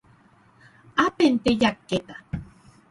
ápente 1.07 1.49
jakéta 1.61 2.15